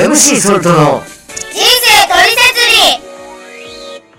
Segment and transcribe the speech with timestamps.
[0.00, 2.60] MC ソルトの人生トリセツ
[4.00, 4.10] リ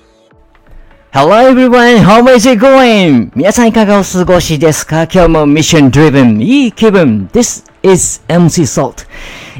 [1.12, 3.31] Hello everyone, how is it going?
[3.35, 5.04] 皆さんいかがお過ごしですか？
[5.04, 9.08] 今日もミッション driven いい気分 This is MC Salt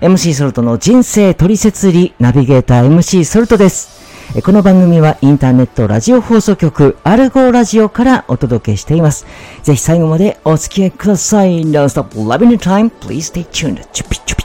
[0.02, 4.00] MC ソルトの人生トリセツリナビゲーター MC ソルトです
[4.44, 9.26] この番組はインターネットラジオ放送局アルゴラジオからお届けしています。
[9.64, 11.64] ぜひ最後までお付き合いください。
[11.64, 12.90] Non-stop loving your time.
[13.02, 13.86] Please stay tuned.
[13.92, 14.41] チュピチュピ。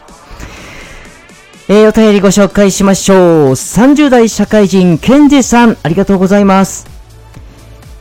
[1.69, 3.19] えー、お便りご紹介しましょう。
[3.51, 6.87] 30代社会人、ケンジさん、ありがとうございます。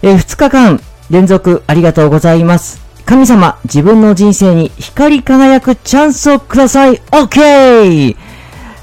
[0.03, 0.79] えー、2日間
[1.09, 2.79] 連続ありがとうございます。
[3.05, 7.01] 神様、自分の人生に光り輝くチャンスをください。
[7.09, 8.15] OK!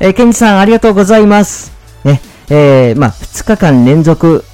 [0.01, 1.71] えー、ケンジさん、ありがとうございます。
[2.03, 4.45] ね、えー、まあ、2日間連続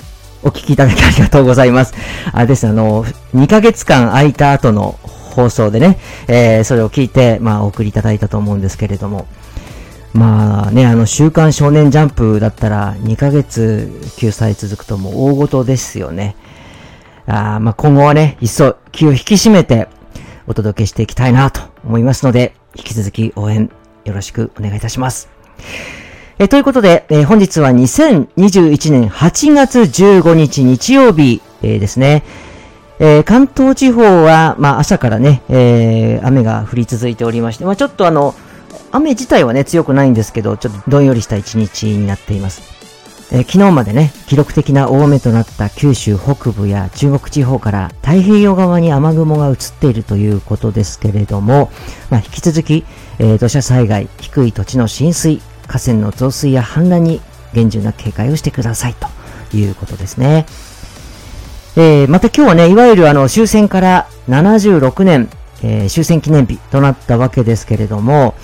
[0.43, 1.95] お聞きいただき ありがとうございます。
[2.33, 9.27] あれです、あの、2ヶ月間空いた後の放送でね、えー、それを聞いて、まあ、お送りいただいたと思うんですけれども、
[10.15, 16.35] まあね、あの、週刊少年ジャンプだったら2ヶ月救済続くともう大事ですよね。
[17.27, 19.89] あーまあ今後はね、一層気を引き締めて
[20.47, 23.71] お届けしていきたいなと思いますので、引き続き応援
[24.05, 25.29] よろしくお願いいたします。
[26.39, 32.25] えということで、えー本日は2021年8月15日日曜日、えーですね。
[32.99, 38.35] えー関東地方は、まあ朝からね、えー雨が降り続いておりまして、まあちょっとあの、
[38.91, 42.63] 雨自体はね、強くないんですけど、ちょっとどんよりした一日になっています。
[43.31, 51.71] えー昨日までね、記録的な大雨となった九州北部や中国地方から太平洋側に雨雲が移っているということですけれども、
[52.11, 52.85] まあ、引き続き、
[53.19, 57.21] えー土砂災害、低い土地の浸水、河川の増水や氾濫に
[57.53, 60.47] 厳重な警戒をしてくださいということですね。
[61.77, 65.29] えーまた今日はね、いわゆるあの終戦から76年、
[65.63, 68.35] えー終戦記念日となったわけですけれども、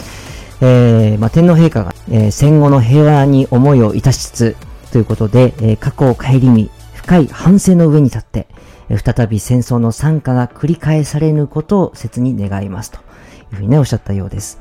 [0.60, 4.56] えーまあ、天皇陛下が、えー戦後の平和に思いをいたしつつ
[4.92, 8.46] ということで、えー過去を顧み、深い反省の上に立って、
[8.88, 13.00] えー再び戦争の惨禍が繰り返されぬことを切に願いますとい
[13.52, 14.60] うふうにね、おっしゃったようです。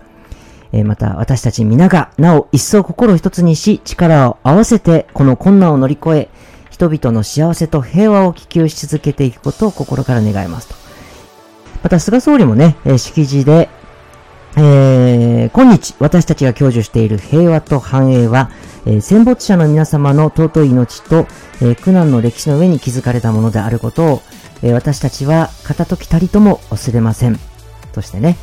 [0.72, 6.30] えーまた私たち皆がなお一層心を一つにし力を合わせてこの困難を乗り越え
[6.72, 10.76] 人々の幸せと平和を希求し続けていくことを心から願いますと。
[11.84, 13.70] また菅総理もね、えー式辞で、
[14.56, 18.50] えー今日私たちが享受している平和と繁栄は、
[18.86, 21.28] えー戦没者の皆様の尊い命と、
[21.62, 24.22] えー苦難の歴史の上に築かれたものであることを、
[24.62, 27.40] えー私たちは片時たりとも忘れません。
[27.94, 28.38] としてね、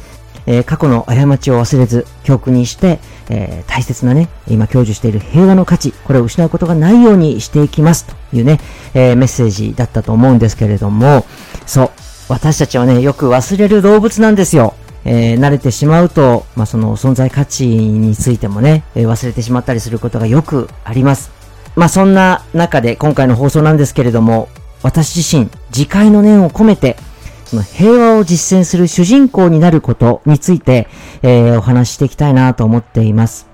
[0.46, 8.60] えー過去の過ちを忘れず、教訓にして、えー大切なね、今享受している平和の価値、これを失うことがないようにしていきますというね、
[8.94, 11.24] えーメッセージだったと思うんですけれども、
[11.66, 11.90] そう、
[12.28, 14.74] 私たちはね、よく忘れる動物なんですよ。
[15.04, 21.30] えー慣れてしまうと、まあ、その存在価値についてもね、えー忘れてしまったりすることがよくあります。
[21.76, 24.48] まあ、そんな中で今回の放送なんですけれども、
[24.82, 26.96] 私自身、自戒の念を込めて、
[27.44, 30.88] その平和を実践する主人公になることについて、
[31.22, 33.48] えーお話ししていきたいなと思っています。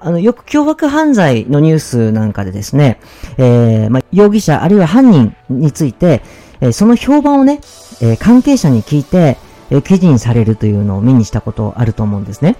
[0.00, 3.00] あの、よく凶悪犯罪のニュースなんかでですね、
[3.36, 6.22] えーまあ、容疑者あるいは犯人について、
[6.60, 7.60] えーその評判をね、
[8.00, 9.36] えー関係者に聞いて、
[9.70, 12.56] え記事にされるというのを目にしたことあると思うんですね。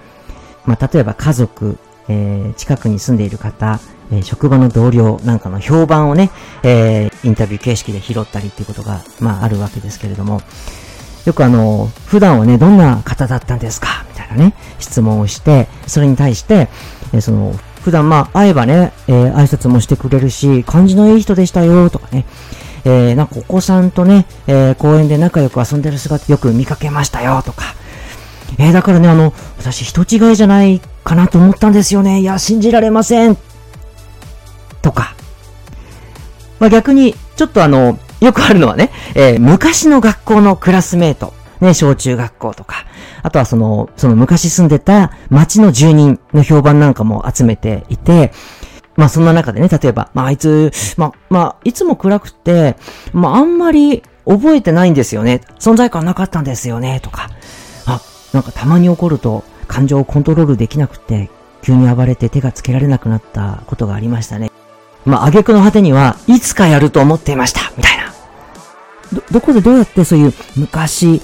[0.66, 3.80] まあ、例えば家族、えー近くに住んでいる方、
[4.12, 6.30] えー職場の同僚なんかの評判をね、
[6.62, 10.42] えーインタビュー形式で拾ったりっていうことが、まあ、あるわけですけれども、
[11.24, 14.04] よくあの、普段はね、どんな方だったんですか？
[14.10, 16.68] みたいなね、質問をして、それに対して、
[17.12, 22.24] えその、普段まあ、会えばね、えー挨拶もしてくれるし、感じのいい人でしたよ、とかね、
[22.90, 27.74] えーなんかお子さんとね、えー公園で仲良く遊んでる姿よく見かけましたよ、とか、
[28.58, 32.20] えーだからね、あの、私人違いじゃないかなと思ったんですよね。
[32.20, 33.36] いや、信じられません。
[34.80, 35.14] とか。
[36.58, 42.86] まあ、逆に、ちょっとあの、よくあるのはね、えー昔の学校のクラスメート、ね、小中学校とか、
[43.22, 48.32] あとはその、その昔住んでた町の住人の評判なんかも集めていて、
[48.98, 52.76] まあそんな中でね、例えば、まああいつ、まあ、まあ、いつも暗くて、
[53.12, 55.40] まああんまり覚えてないんですよね。
[55.60, 57.30] 存在感なかったんですよね、とか。
[57.86, 58.00] あ、
[58.32, 61.30] なんかたまに怒ると感情をコントロールできなくて、
[61.62, 64.50] 急に暴れて手がつけられなくなったことがありましたね。
[65.06, 68.12] まあ、挙句の果てには、いつかやると思っていました、みたいな。
[69.12, 71.22] ど、どこでどうやってそういう昔、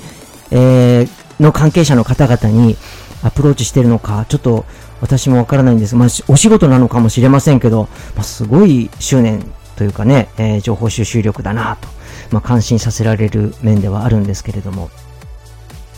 [0.52, 2.76] えー、の関係者の方々に
[3.24, 4.64] アプローチしてるのか、ちょっと
[5.00, 5.96] 私もわからないんです。
[5.96, 9.44] まあ、お仕事なのかもしれませんけど、まあ、すごい執念
[9.76, 11.88] というかね、えー情報収集力だなと、
[12.30, 14.90] まあ、感心させられる面ではあるんですけれども、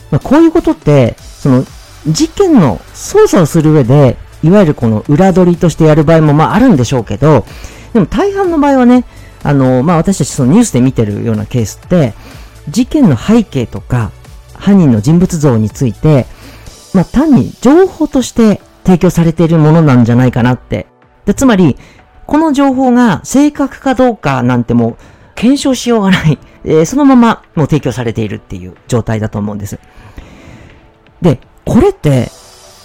[0.09, 1.65] まあ、こういうことって、その、
[2.07, 7.45] 事件の捜査をする上で、いわゆるこの裏取りとしてやる場合もまああるんでしょうけど、
[7.93, 9.03] でも大半の場合はね、
[9.43, 12.13] あの、まあ私たちそのニュースで見てるようなケースって、
[12.69, 14.11] 事件の背景とか、
[14.53, 16.25] 犯人の人物像について、
[16.97, 20.87] まあ単に情報として提供されているものなんじゃないかなって。
[21.25, 21.77] で、つまり、
[22.25, 24.97] この情報が正確かどうかなんてもう
[25.35, 26.39] 検証しようがない。
[26.63, 29.79] えー、そのままもう提供されているっていう状態だと思うんです。
[31.21, 32.31] で、これって、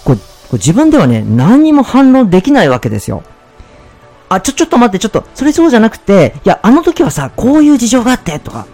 [0.05, 0.21] こう、こ
[0.51, 3.23] う自分ではね、何にも反論できないわけですよ。
[4.29, 8.67] あ、ちょ、ちょっと待って、ちょっと、それそうじゃなくて、いや、あの時はさ、こういう事情があって、とか、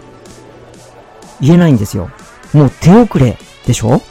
[1.40, 2.10] 言えないんですよ。
[2.52, 4.02] もう手遅れでしょ？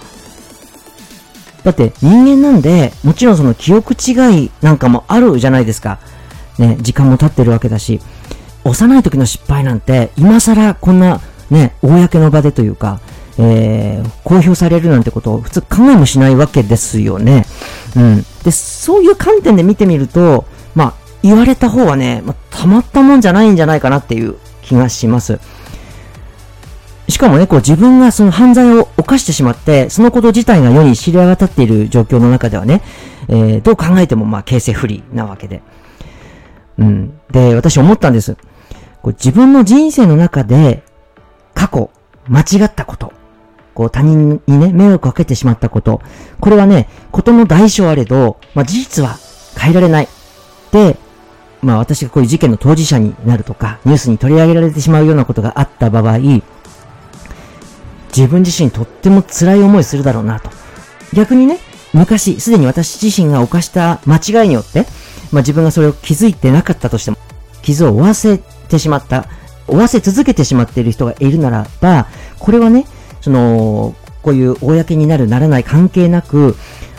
[1.64, 4.14] だって人間なんで、もちろんその記憶違
[4.46, 6.00] いなんかもあるじゃないですか。
[6.58, 8.00] ね、時間も経ってるわけだし、
[8.64, 13.00] 幼い時の失敗なんて、今更こんなね、公の場でというか、
[13.38, 17.46] えー、公表されるなんてことを普通考えもしないわけですよね。
[17.96, 18.26] うん。
[18.44, 20.46] で、そういう観点で見てみると、
[20.76, 25.40] まあ、言われた方はね、まあ、たまったもんじゃないんじゃないかなっていう気がします。
[27.10, 32.82] しかもね、こう自分がその犯罪を犯してしまって、そのこと自体が世に知り渡っている状況の中ではね、
[33.28, 35.62] えー、どう考えてもまあ形勢不利なわけで。
[36.78, 37.20] うん。
[37.32, 38.36] で、私思ったんです。
[39.02, 40.84] こう自分の人生の中で、
[41.54, 41.90] 過去、
[42.28, 43.12] 間違ったこと、
[43.74, 46.02] こう他人にね、迷惑をかけてしまったこと。
[46.40, 49.18] これはね、ことの代償あれど、まあ事実は
[49.58, 50.08] 変えられない。
[50.72, 50.98] で、
[51.62, 56.20] まあ私がこういう事件の当事者になるとか、ニュースに取り上げられてしまうようなことがあった場合、
[58.16, 60.50] 自分自身とっても辛い思いするだろうなと。
[61.14, 61.60] 逆にね、
[61.94, 64.86] 昔、すでに私自身が犯した間違いによって、
[65.32, 67.18] まあ自分がそれを気づいてなかったとしても、
[67.62, 69.26] 傷を負わせてしまった、
[69.68, 72.08] 負わせ続けてしまっている人がいるならば、
[72.40, 72.86] これはね、
[73.22, 76.56] その、こういう公になるならない関係なく、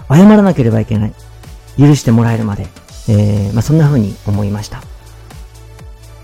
[0.09, 1.13] 謝らなければいけない。
[1.79, 2.67] 許してもらえるまで。
[3.09, 4.83] えー、まあ、そんな風に思いました。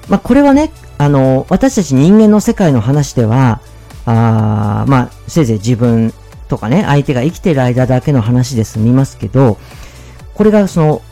[0.08, 3.60] まあ、これはね、あの、私たち人間の世界の話では、
[4.04, 6.12] あまあ、せいぜい自分
[6.48, 9.58] とかね、相手が生きている間だけの話で済みますけど、
[10.34, 11.02] これがその、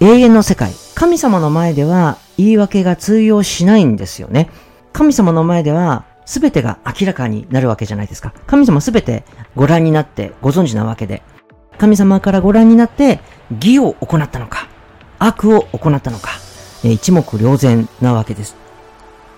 [0.00, 4.50] 永遠の世界、神様の前では言い訳が通用しないんですよね。
[4.92, 8.32] 神様の前では全てが明らかになるわけじゃないですか。
[8.46, 9.24] 神様全て
[9.56, 11.22] ご覧になってご存知なわけで、
[11.78, 13.20] 神様からご覧になって
[13.60, 14.68] 義を行ったのか、
[15.18, 16.30] 悪を行ったのか、
[16.82, 18.56] 一目瞭然なわけです。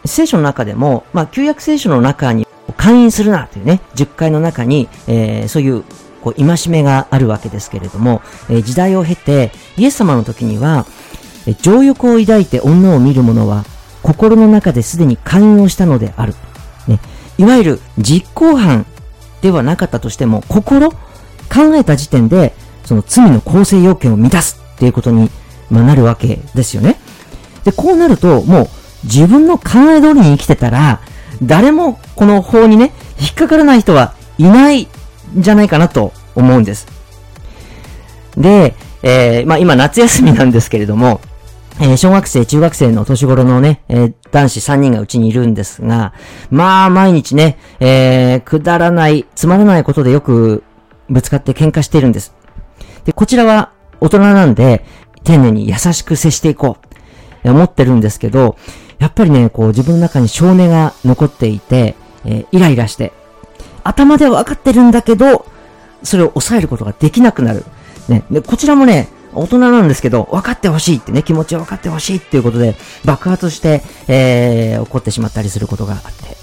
[0.05, 2.46] 聖書の中でも、まあ、旧約聖書の中に、
[2.77, 5.85] 勧誘するなというね、10回の中に、えー、そういう、
[6.23, 10.87] こう、戒めがあるわけですけれども、えー、時代を経て、イエス様の時には、
[11.47, 13.65] えー、情欲を抱いて女を見る者は、
[14.03, 16.35] 心の中ですでに勧誘したのである。
[16.87, 17.01] ね、
[17.39, 18.87] いわゆる実行犯
[19.43, 20.97] ではなかったとしても、心、考
[21.75, 25.31] えた時点で、その罪の構成要件を満たすっていうことに、
[25.71, 26.97] まあ、なるわけですよね。
[27.65, 28.69] で、こうなると、もう
[29.05, 31.01] 自分の考え通りに生きてたら、
[31.43, 34.89] 誰もこの法にね、引っかからない人はいないん
[35.37, 36.87] じゃないかなと思うんです。
[38.37, 41.21] で、えー、まあ今夏休みなんですけれども、
[41.79, 46.15] えー、小学生、中学生の年頃のね、えー、男子3人がうちにいるんですが、
[46.51, 50.65] まあ、毎日ね、えー、くだらない、つまらないことでよく
[51.11, 52.35] ぶつかって喧嘩しているんです。
[53.05, 54.87] で、こちらは大人なんで、
[55.23, 56.79] 丁寧に優しく接していこ
[57.45, 58.57] う、思ってるんですけど、
[58.99, 61.95] やっぱりね、こう自分の中に少年が残っていて、
[62.27, 63.13] えー、イライラして、
[63.85, 65.47] 頭では分かってるんだけど、
[66.03, 67.65] それを抑えることができなくなる。
[68.09, 76.37] ね、でこちらもね、大人なんですけど、分かってほしいってね、気持ちを分かってほしいっていうことで、爆発して、えー、怒ってしまったりすることがあって、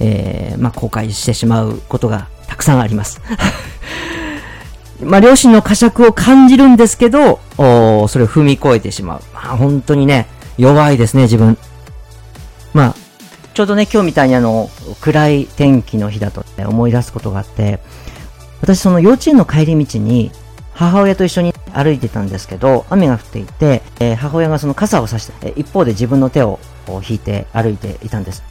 [0.00, 3.20] えー、まあ、後悔してしまうことがたくさんあります。
[5.02, 9.20] まあ、両親の呵責を感じるんですけど、おそれを踏み越えてしまう。
[9.34, 10.26] まあ、本当にね、
[10.56, 11.58] 弱いですね、自分。
[12.72, 12.94] まあ、
[13.56, 14.68] ちょうどね、今日みたいにあの、
[15.00, 17.80] 暗い天気の日だと、ね、思い出すことがあって、
[18.60, 20.30] 私その幼稚園の帰り道に、
[20.74, 26.58] 母親と一緒に歩いてたんですけど、雨が降っていて、えー、母親がその傘を差して、一方で自分の手を
[27.08, 28.42] 引いて歩いていたんです。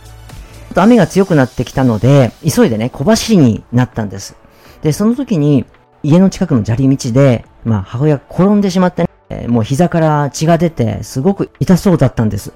[0.73, 4.35] と雨が強くなってきたので、急いでね、小走りになったんです。
[4.81, 5.65] で、その時に、
[6.01, 12.53] 家の近くの砂利道で、まあ、母親が転んでしまってね、もう膝から血が出て、すごく痛そうだったんです。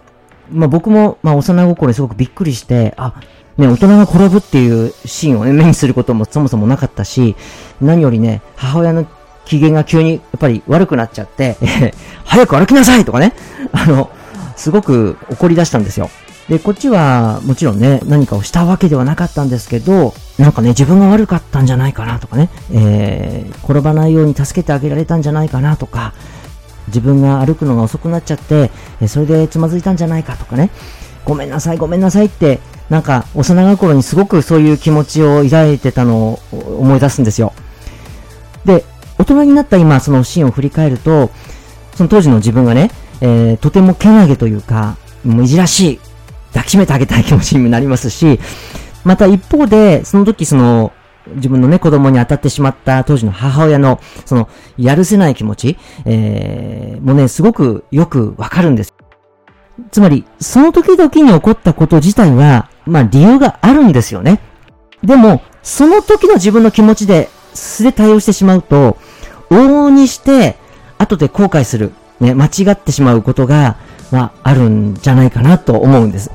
[0.52, 3.14] まあ、僕も、まあ、幼心にすごくびっくりして、あ、
[3.58, 7.36] ね、大人が転ぶっていうシーンをね、目にすることもそもそもなかったし、
[7.82, 9.06] 何よりね、母親の
[9.46, 11.58] 機嫌が急にやっぱり悪くなっちゃって、
[12.24, 13.34] 早く歩きなさいとかね、
[13.72, 14.10] あの、
[14.56, 16.10] すごく怒り出したんですよ。
[16.48, 26.14] で、こっちはもちろんね、何かをしたわけではなかったんですけど、なんかね、自分が悪かったんじゃないかなとかね、えー、転ばないように助けてあげられたんじゃないかなとか、
[26.90, 28.70] 自分が歩くのが遅くなっちゃって、
[29.08, 30.70] それでつまずいたんじゃないかとかね、
[31.26, 37.54] ごめんなさい、ごめんなさいって、なんか幼心にすごくそういう気持ちを抱いてたのを思い出すんですよ。
[38.66, 38.84] で、
[39.18, 41.30] 大人になった今、そのシーンを振り返ると、
[41.96, 42.92] その当時の自分がね、
[43.22, 46.00] えー、とてもけなげというか、もういじらしい、
[46.54, 48.40] 抱きしめてあげたい気持ちになりますし、
[49.04, 50.94] また一方で、その時その、
[51.36, 58.94] 自分のね、子供に当たってしまった当時の母親の、その、やるせない気持ち、えー、もうね、すごくよくわかるんです。
[59.92, 64.40] つまり、その時々に起こったこと自体は、まあ理由があるんですよね。
[65.04, 68.98] でも、その時の自分の気持ちで素で対応してしまうと、
[69.50, 70.58] 往々にして、
[70.98, 73.78] 後で後悔する、ね、間違ってしまうことが、
[74.12, 76.32] まあ、あるんじゃないかなと思うんです。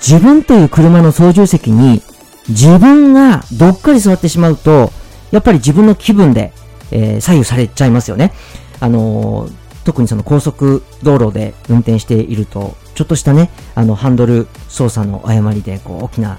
[0.00, 2.02] 自分という車の操縦席に、
[2.48, 4.92] 自分がどっかり座ってしまうと、
[5.30, 6.52] やっぱり自分の気分で、
[6.90, 8.32] えー、左右されちゃいますよね。
[8.80, 9.52] あのー、
[9.84, 16.38] 特にその高速道路で運転していると、ちょっとしたね、あの、ハンドル操作の誤りで、こう、大きな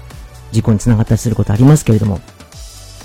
[0.52, 2.20] 事故につながったりすることありますけれども、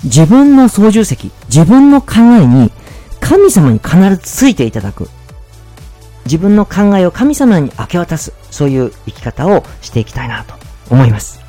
[0.04, 2.72] 自分の操縦席、自分の考えに
[3.20, 5.08] 神様に必ずついていただく。
[6.26, 8.32] 自分の考えを神様に明け渡す。
[8.50, 10.54] そういう生き方をしていきたいなと
[10.90, 11.43] 思います。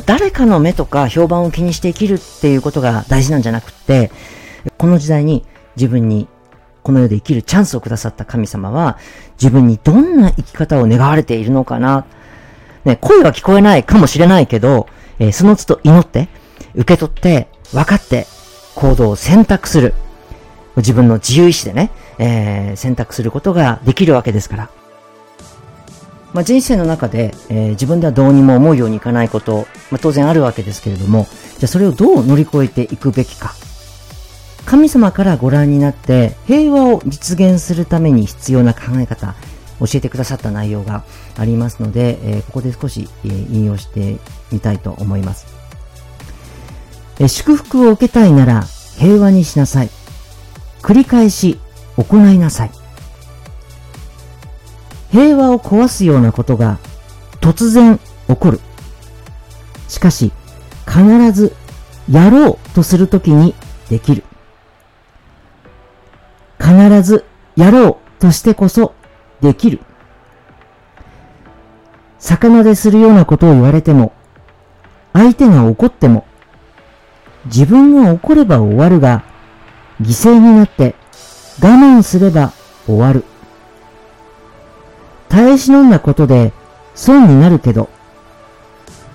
[0.00, 4.10] 誰かの目とか評判を気にして生きるっていうことが大事なんじゃなくって、
[4.78, 5.44] この時代に
[5.76, 6.28] 自分に
[6.82, 8.98] この世で生きるチャンスをくださった神様は
[9.40, 12.06] 自分にどんな生き方を願われているのかな。
[12.84, 16.28] ね、声は聞こえないかもしれないけど、えー、その都度祈って、
[16.74, 18.26] 受け取って、分かって、
[18.74, 19.94] 行動を選択する。
[20.76, 24.70] 自分の自由意志でね、えー、選択することができるわけですから。
[26.34, 33.54] まあ、人生の中で、えー、自分ではどうにも思うようにいかないこと、まあ、当然あるわけですけれども、じゃあそれをどう乗り越えていくべきか。
[34.66, 39.34] 神様からご覧になって平和を実現するために必要な考え方、
[39.78, 41.04] 教えてくださった内容が
[41.38, 44.18] ありますので、えー、ここで少し、えー、引用して
[44.50, 45.46] みたいと思います。
[47.20, 48.64] え祝福を受けたいなら
[48.98, 49.90] 平和にしなさい。
[50.82, 51.60] 繰り返し
[51.96, 52.83] 行いなさい。
[55.14, 56.80] 平和を壊すようなことが
[57.40, 58.58] 突然起こる。
[59.86, 60.32] しかし、
[60.88, 61.54] 必ず
[62.10, 63.54] やろうとするときに
[63.88, 64.24] できる。
[66.58, 68.92] 必ずやろうとしてこそ
[69.40, 69.78] できる。
[72.18, 74.12] 魚でするようなことを言われても、
[75.12, 76.26] 相手が怒っても、
[77.46, 79.22] 自分が怒れば終わるが、
[80.02, 80.96] 犠牲になって
[81.62, 82.52] 我慢すれば
[82.88, 83.22] 終わる。
[85.34, 86.52] 耐え忍んだことで
[86.94, 87.90] 損になるけど、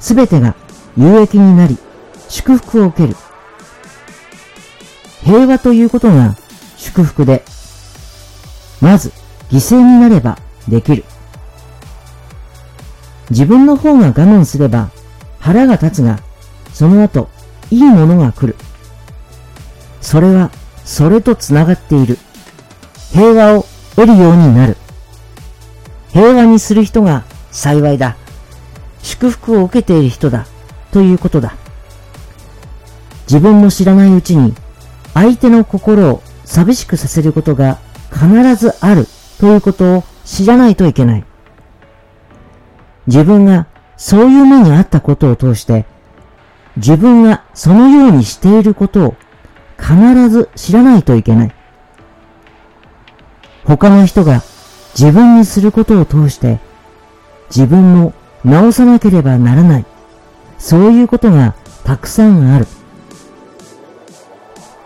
[0.01, 0.53] すべてが
[0.97, 1.77] 有益になり、
[2.27, 3.15] 祝福を受ける。
[5.23, 6.35] 平和ということが
[6.75, 7.45] 祝福で、
[8.81, 9.13] まず
[9.49, 11.05] 犠牲になればできる。
[13.29, 14.89] 自分の方が我慢すれば
[15.39, 16.19] 腹が立つが、
[16.73, 17.29] その後、
[17.71, 18.57] いいものが来る。
[20.01, 20.51] それは、
[20.83, 22.17] それと繋がっている。
[23.13, 24.75] 平和を得るようになる。
[26.11, 28.15] 平和にする人が幸いだ。
[29.01, 30.45] 祝福を受けている人だ。
[30.91, 31.55] ということだ。
[33.23, 34.55] 自分も知らないうちに
[35.13, 37.77] 相手の心を寂しくさせることが
[38.11, 39.05] 必ずある
[39.39, 41.23] ということを知らないといけない。
[43.05, 45.85] 自分がそういう目にあったことを通して
[46.77, 49.15] 自分がそのようにしていることを
[49.77, 51.55] 必ず知らないといけない。
[53.65, 54.41] 他の人が
[54.97, 56.59] 自分にすることを通して
[57.49, 59.85] 自分も直さなければならない。
[60.57, 62.67] そういうことがたくさんある。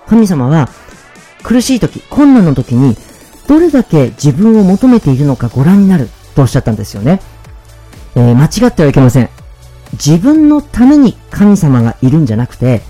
[0.07, 0.69] 神様は
[1.43, 2.95] 苦しい時、困難の時に
[3.47, 7.21] どれだけ自分を求めているのかご覧になるとおっしゃったんですよね。
[8.15, 9.29] えー、間違ってはいけません。
[9.93, 12.81] 自分のために神様がいるんじゃなくて、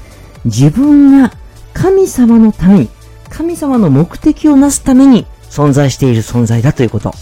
[0.46, 1.34] 自分が
[1.74, 2.90] 神様のために、
[3.30, 7.14] 神様の目的をなすために存在している存在だということ。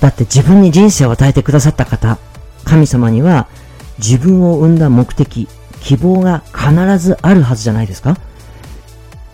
[0.00, 2.16] だって自分に人生を与えてくださった方、
[2.64, 3.46] 神様には
[3.98, 5.48] 自分を生んだ目的、
[5.82, 8.16] 希望が必ずあるはずじゃないですか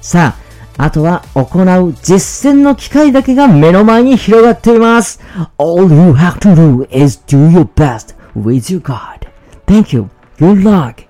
[0.01, 0.35] さ
[0.77, 5.21] あ、あとは行う実践の機会だけが目の前に広がっています。
[5.57, 9.29] All you have to do is do your best with your God.
[9.67, 10.09] Thank you.
[10.39, 11.05] Good luck.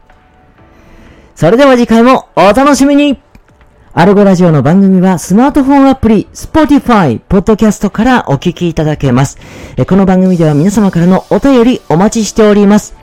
[1.34, 3.18] それでは次回もお楽しみに
[3.96, 9.38] アルゴラジオの番組はスマートフォンアプリ、Spotify、Podcast からお聞きいただけます。
[9.86, 12.96] この番組では皆様からのお便りお待ちしております。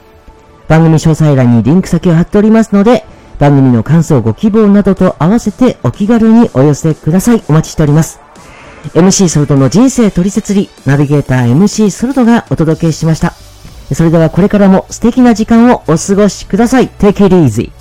[0.67, 3.05] 番組詳細欄にリンク先を貼っておりますので、
[3.39, 7.43] 番組の感想、ご希望などと合わせてお気軽にお寄せください。
[7.47, 8.19] お待ちしております。
[8.93, 13.31] MC ソルトの人生取説理、ナビゲーター MC ソルトがお届けしました。
[13.93, 16.89] それではこれからも素敵な時間をお過ごしください。
[16.89, 17.71] Take it easy.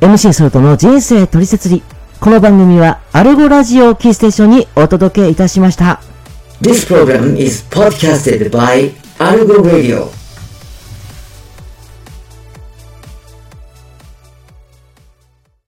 [0.00, 1.82] MC ソルトの人生取説理。
[2.20, 6.00] この番組はアルゴラジオキーステーションにお届けいたしました。
[6.60, 10.15] This program is podcasted by Algo Radio.